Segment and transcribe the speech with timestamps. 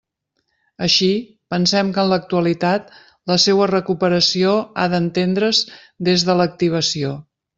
[0.85, 1.09] Així,
[1.55, 2.89] pensem que en l'actualitat
[3.33, 5.63] la seua recuperació ha d'entendre's
[6.11, 7.13] des de l'«activació».